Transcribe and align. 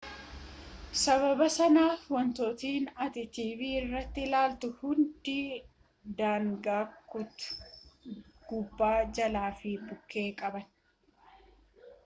sabaaba 1.01 1.47
sanaaf 1.57 2.01
wantootni 2.15 2.89
ati 3.05 3.21
tv 3.35 3.59
irrati 3.81 4.19
ilaaltu 4.27 4.67
hundi 4.79 5.35
daangaa 6.21 6.85
kutu 7.11 7.47
gubbaa 8.47 8.97
jalaa 9.19 9.51
fi 9.61 9.71
bukke 9.85 10.25
qaban 10.41 10.67